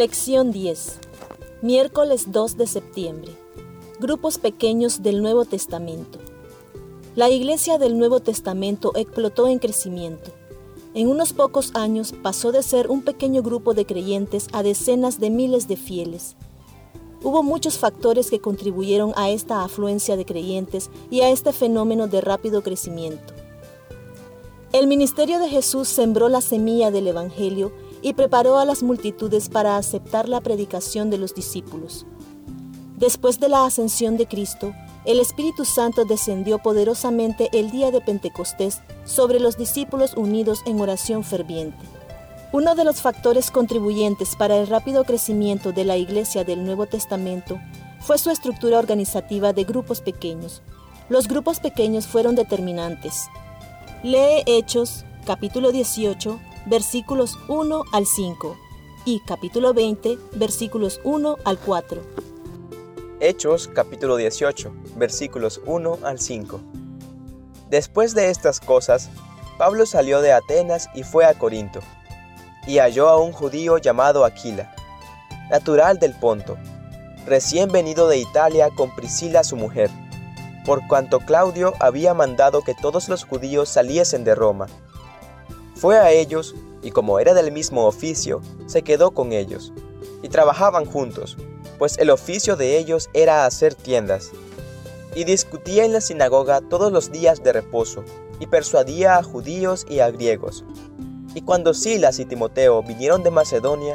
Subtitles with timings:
[0.00, 0.98] Lección 10.
[1.60, 3.32] Miércoles 2 de septiembre.
[4.00, 6.18] Grupos pequeños del Nuevo Testamento.
[7.16, 10.30] La iglesia del Nuevo Testamento explotó en crecimiento.
[10.94, 15.28] En unos pocos años pasó de ser un pequeño grupo de creyentes a decenas de
[15.28, 16.34] miles de fieles.
[17.22, 22.22] Hubo muchos factores que contribuyeron a esta afluencia de creyentes y a este fenómeno de
[22.22, 23.34] rápido crecimiento.
[24.72, 27.70] El ministerio de Jesús sembró la semilla del Evangelio
[28.02, 32.06] y preparó a las multitudes para aceptar la predicación de los discípulos.
[32.96, 38.80] Después de la ascensión de Cristo, el Espíritu Santo descendió poderosamente el día de Pentecostés
[39.04, 41.78] sobre los discípulos unidos en oración ferviente.
[42.52, 47.60] Uno de los factores contribuyentes para el rápido crecimiento de la Iglesia del Nuevo Testamento
[48.00, 50.60] fue su estructura organizativa de grupos pequeños.
[51.08, 53.28] Los grupos pequeños fueron determinantes.
[54.02, 58.56] Lee Hechos, capítulo 18, versículos 1 al 5
[59.04, 62.02] y capítulo 20, versículos 1 al 4.
[63.20, 66.60] Hechos, capítulo 18, versículos 1 al 5.
[67.68, 69.10] Después de estas cosas,
[69.58, 71.80] Pablo salió de Atenas y fue a Corinto
[72.66, 74.74] y halló a un judío llamado Aquila,
[75.50, 76.56] natural del Ponto,
[77.26, 79.90] recién venido de Italia con Priscila su mujer,
[80.64, 84.66] por cuanto Claudio había mandado que todos los judíos saliesen de Roma.
[85.80, 89.72] Fue a ellos, y como era del mismo oficio, se quedó con ellos,
[90.22, 91.38] y trabajaban juntos,
[91.78, 94.30] pues el oficio de ellos era hacer tiendas.
[95.14, 98.04] Y discutía en la sinagoga todos los días de reposo,
[98.40, 100.66] y persuadía a judíos y a griegos,
[101.34, 103.94] y cuando Silas y Timoteo vinieron de Macedonia,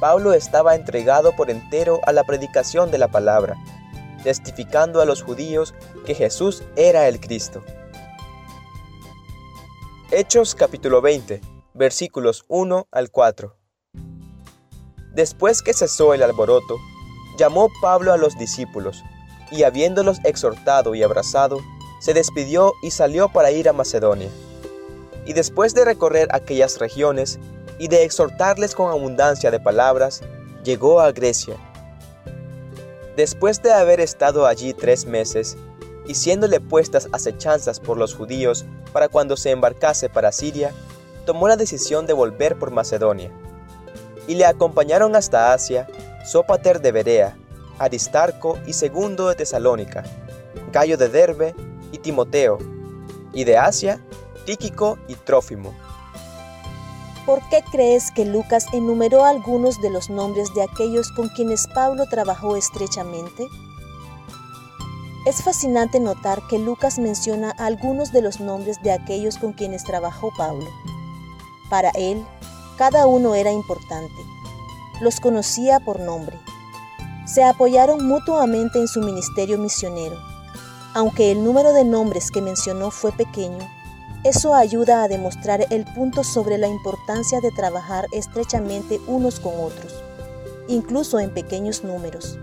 [0.00, 3.56] Pablo estaba entregado por entero a la predicación de la palabra,
[4.24, 5.72] testificando a los judíos
[6.04, 7.62] que Jesús era el Cristo.
[10.14, 11.40] Hechos capítulo 20,
[11.74, 13.56] versículos 1 al 4.
[15.14, 16.76] Después que cesó el alboroto,
[17.38, 19.02] llamó Pablo a los discípulos,
[19.50, 21.60] y habiéndolos exhortado y abrazado,
[22.00, 24.28] se despidió y salió para ir a Macedonia
[25.24, 27.38] y después de recorrer aquellas regiones
[27.78, 30.22] y de exhortarles con abundancia de palabras,
[30.64, 31.56] llegó a Grecia.
[33.16, 35.56] Después de haber estado allí tres meses,
[36.06, 40.72] y siéndole puestas acechanzas por los judíos para cuando se embarcase para Siria,
[41.26, 43.30] tomó la decisión de volver por Macedonia.
[44.26, 45.86] Y le acompañaron hasta Asia
[46.24, 47.36] Sópater de Berea,
[47.78, 50.04] Aristarco y Segundo de Tesalónica,
[50.72, 51.54] Gallo de Derbe
[51.90, 52.58] y Timoteo,
[53.32, 54.00] y de Asia
[54.44, 55.72] Tíquico y Trófimo.
[57.26, 62.06] ¿Por qué crees que Lucas enumeró algunos de los nombres de aquellos con quienes Pablo
[62.10, 63.46] trabajó estrechamente?
[65.24, 70.32] Es fascinante notar que Lucas menciona algunos de los nombres de aquellos con quienes trabajó
[70.36, 70.66] Pablo.
[71.70, 72.26] Para él,
[72.76, 74.16] cada uno era importante.
[75.00, 76.36] Los conocía por nombre.
[77.24, 80.16] Se apoyaron mutuamente en su ministerio misionero.
[80.92, 83.60] Aunque el número de nombres que mencionó fue pequeño,
[84.24, 89.94] eso ayuda a demostrar el punto sobre la importancia de trabajar estrechamente unos con otros,
[90.66, 92.38] incluso en pequeños números.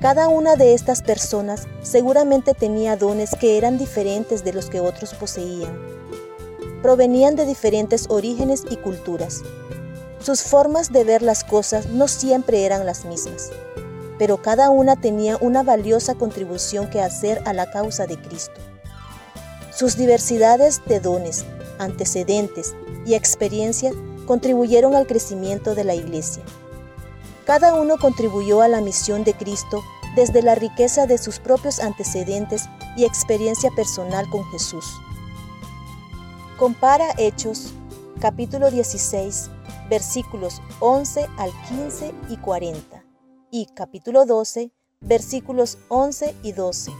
[0.00, 5.12] Cada una de estas personas seguramente tenía dones que eran diferentes de los que otros
[5.12, 5.78] poseían.
[6.80, 9.42] Provenían de diferentes orígenes y culturas.
[10.20, 13.50] Sus formas de ver las cosas no siempre eran las mismas,
[14.18, 18.58] pero cada una tenía una valiosa contribución que hacer a la causa de Cristo.
[19.70, 21.44] Sus diversidades de dones,
[21.78, 22.74] antecedentes
[23.04, 23.94] y experiencias
[24.26, 26.42] contribuyeron al crecimiento de la Iglesia.
[27.46, 29.82] Cada uno contribuyó a la misión de Cristo
[30.14, 34.86] desde la riqueza de sus propios antecedentes y experiencia personal con Jesús.
[36.58, 37.72] Compara Hechos,
[38.20, 39.50] capítulo 16,
[39.88, 43.04] versículos 11 al 15 y 40,
[43.50, 44.70] y capítulo 12,
[45.00, 46.92] versículos 11 y 12.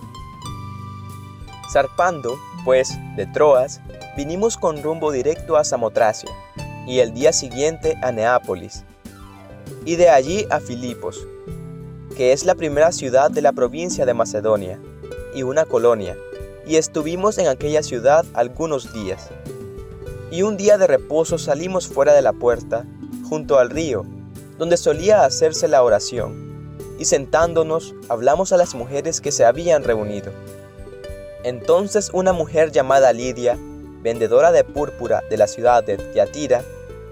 [1.72, 3.80] Zarpando, pues, de Troas,
[4.16, 6.30] vinimos con rumbo directo a Samotracia,
[6.86, 8.84] y el día siguiente a Neápolis,
[9.84, 11.26] y de allí a Filipos,
[12.16, 14.78] que es la primera ciudad de la provincia de Macedonia,
[15.34, 16.16] y una colonia,
[16.66, 19.30] y estuvimos en aquella ciudad algunos días.
[20.30, 22.84] Y un día de reposo salimos fuera de la puerta,
[23.28, 24.04] junto al río,
[24.58, 30.32] donde solía hacerse la oración, y sentándonos hablamos a las mujeres que se habían reunido.
[31.42, 33.56] Entonces una mujer llamada Lidia,
[34.02, 36.62] vendedora de púrpura de la ciudad de Tiatira,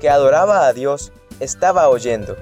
[0.01, 2.37] que adoraba a Dios, estaba oyendo.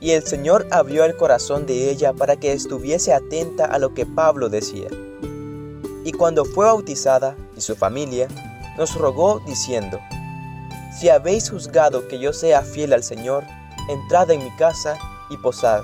[0.00, 4.06] Y el Señor abrió el corazón de ella para que estuviese atenta a lo que
[4.06, 4.88] Pablo decía.
[6.04, 8.28] Y cuando fue bautizada y su familia,
[8.76, 9.98] nos rogó diciendo,
[10.96, 13.44] Si habéis juzgado que yo sea fiel al Señor,
[13.88, 14.98] entrad en mi casa
[15.30, 15.82] y posad,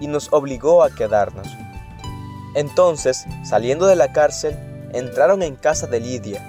[0.00, 1.48] y nos obligó a quedarnos.
[2.54, 4.56] Entonces, saliendo de la cárcel,
[4.92, 6.48] entraron en casa de Lidia,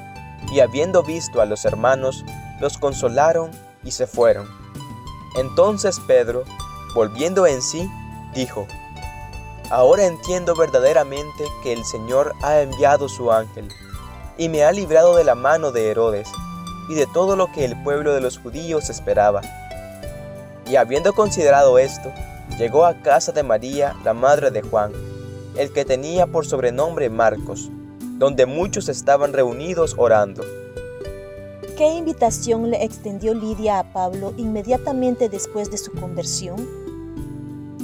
[0.51, 2.25] y habiendo visto a los hermanos,
[2.59, 3.51] los consolaron
[3.83, 4.47] y se fueron.
[5.35, 6.43] Entonces Pedro,
[6.95, 7.89] volviendo en sí,
[8.33, 8.67] dijo,
[9.69, 13.69] Ahora entiendo verdaderamente que el Señor ha enviado su ángel,
[14.37, 16.29] y me ha librado de la mano de Herodes,
[16.89, 19.41] y de todo lo que el pueblo de los judíos esperaba.
[20.67, 22.11] Y habiendo considerado esto,
[22.57, 24.91] llegó a casa de María, la madre de Juan,
[25.55, 27.69] el que tenía por sobrenombre Marcos,
[28.17, 30.43] donde muchos estaban reunidos orando.
[31.83, 36.65] ¿Qué invitación le extendió Lidia a Pablo inmediatamente después de su conversión?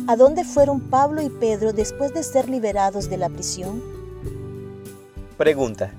[0.08, 3.84] ¿A dónde fueron Pablo y Pedro después de ser liberados de la prisión?
[5.38, 5.92] Pregunta.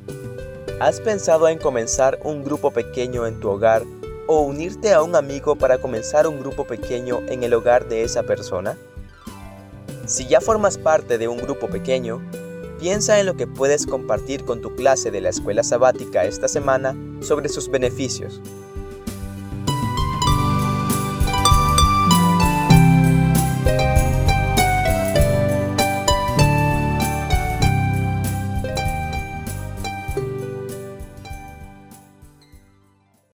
[0.81, 3.83] ¿Has pensado en comenzar un grupo pequeño en tu hogar
[4.27, 8.23] o unirte a un amigo para comenzar un grupo pequeño en el hogar de esa
[8.23, 8.79] persona?
[10.07, 12.23] Si ya formas parte de un grupo pequeño,
[12.79, 16.97] piensa en lo que puedes compartir con tu clase de la escuela sabática esta semana
[17.21, 18.41] sobre sus beneficios